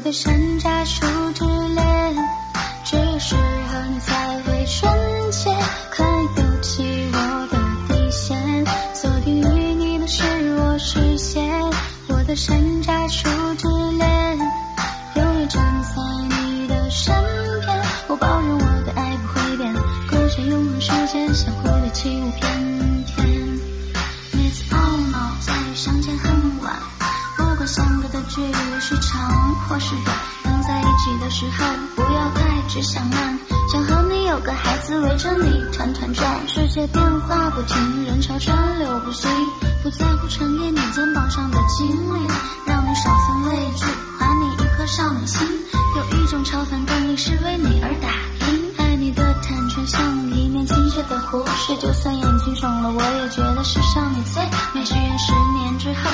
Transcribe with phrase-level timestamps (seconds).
[0.00, 1.04] 我的山楂树
[1.34, 1.44] 之
[1.74, 2.16] 恋，
[2.86, 5.54] 只有适合你才会纯洁，
[5.90, 10.24] 可以丢弃我的底线，锁定于你的是
[10.56, 11.44] 我视线。
[12.08, 13.68] 我的山楂树之
[13.98, 14.38] 恋，
[15.16, 16.00] 永远站在
[16.34, 17.14] 你的身
[17.60, 19.74] 边，我保证我的爱不会变，
[20.08, 23.26] 共享永恒时间，相互的起舞翩翩。
[24.32, 26.74] 每次懊恼在于相见很晚，
[27.70, 29.30] 相隔的距离是长
[29.68, 33.38] 或是短，能在一起的时候不要太只想慢，
[33.70, 39.28] 想和你有个孩子围着你团团转，世界变化不停，人潮川流不息，
[39.84, 42.26] 不在乎沉淀你肩膀上的经历，
[42.66, 43.84] 让你少分畏惧，
[44.18, 45.46] 还你一颗少女心，
[45.96, 48.08] 有一种超凡动力是为你而打
[48.44, 54.42] 拼，爱你的坦诚像一面清澈的湖水，就算眼睛肿了，我也觉得世上你最
[54.74, 54.84] 美。
[54.84, 56.10] 许愿十年之后，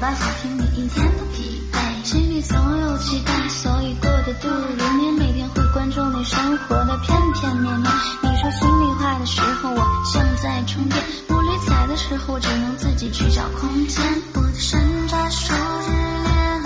[0.00, 1.78] 的嘴巴抚平你一天的疲惫。
[2.02, 7.92] 心里总有期待，所以过得度如年，每天会关注你生活的片片面面。
[8.22, 14.02] 你说心里话的时候，我像在充电；不理睬的时候，只能自己去找空间。
[14.34, 15.52] 我的山楂树
[15.84, 15.92] 之
[16.24, 16.62] 恋，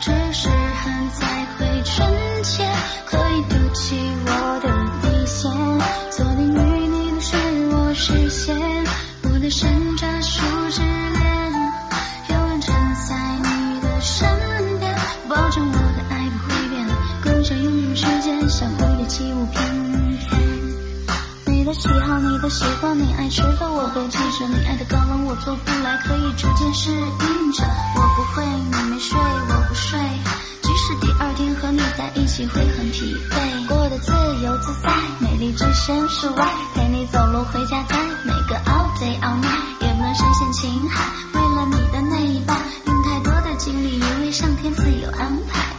[0.00, 2.68] 只是很才会纯洁，
[3.06, 4.68] 可以丢弃我的
[5.02, 5.50] 底线，
[6.10, 7.36] 锁定与你的是
[7.70, 8.56] 我视线。
[9.22, 10.82] 我的山楂树之
[18.56, 20.40] 时间，像蝴蝶起舞翩翩。
[21.44, 27.64] 你的喜好，你的习惯，你爱吃的我都记着，你爱的高冷我做不来，可以逐渐适应着。
[27.96, 30.00] 我不会，你没睡，我不睡，
[30.62, 34.12] 即使第二天和你在一起会很疲惫，过得自
[34.42, 34.90] 由自在，
[35.20, 41.04] 美丽置身事外，陪你走路回家，在每个 all day all night 也不能深陷情海。
[41.34, 42.56] 为了你的那一半，
[42.86, 45.75] 用太多的精力，因为上天自有安排。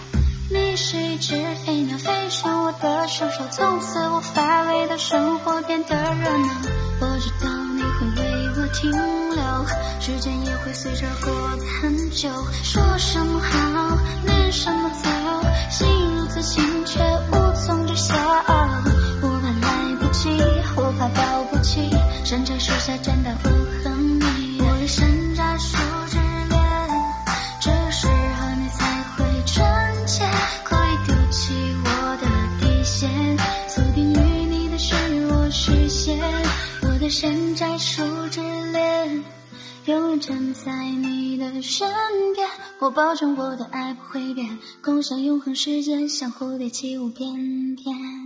[0.77, 1.33] 是一只
[1.65, 6.47] 飞鸟，飞上我的双手，从此我乏味的生活变得热闹。
[7.01, 9.65] 我知道你会为我停留，
[9.99, 12.29] 时间也会随着过得很久。
[12.61, 15.09] 说什么好，念什么走，
[15.71, 16.99] 心如此清却
[17.31, 18.13] 无从知晓。
[19.19, 20.29] 我怕来不及，
[20.75, 21.89] 我怕抱不起，
[22.23, 23.49] 山楂树下站到我
[37.19, 38.39] 山楂树之
[38.71, 39.23] 恋，
[39.85, 41.89] 永远站在你的身
[42.35, 42.47] 边，
[42.77, 48.16] 我保证我的爱不会变，共享永恒时间，像蝴蝶起舞翩翩。